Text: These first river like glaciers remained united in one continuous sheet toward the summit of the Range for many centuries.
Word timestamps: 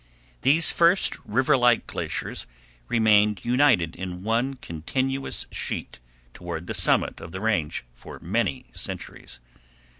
These 0.41 0.71
first 0.71 1.19
river 1.25 1.55
like 1.55 1.85
glaciers 1.85 2.47
remained 2.87 3.45
united 3.45 3.95
in 3.95 4.23
one 4.23 4.55
continuous 4.55 5.45
sheet 5.51 5.99
toward 6.33 6.65
the 6.65 6.73
summit 6.73 7.21
of 7.21 7.31
the 7.31 7.39
Range 7.39 7.85
for 7.93 8.19
many 8.19 8.65
centuries. 8.71 9.39